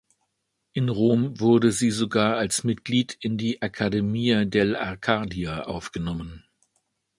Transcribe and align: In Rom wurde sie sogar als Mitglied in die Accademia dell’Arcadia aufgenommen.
In 0.73 0.89
Rom 0.89 1.39
wurde 1.39 1.71
sie 1.71 1.91
sogar 1.91 2.35
als 2.37 2.63
Mitglied 2.63 3.15
in 3.19 3.37
die 3.37 3.61
Accademia 3.61 4.45
dell’Arcadia 4.45 5.65
aufgenommen. 5.65 6.43